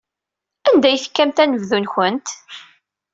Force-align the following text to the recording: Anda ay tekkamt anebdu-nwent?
Anda 0.67 0.87
ay 0.89 0.97
tekkamt 1.03 1.41
anebdu-nwent? 1.43 2.27